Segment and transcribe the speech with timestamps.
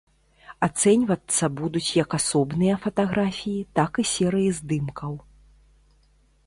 [0.67, 5.13] Ацэньвацца будуць як асобныя фатаграфіі, так і серыі здымкаў.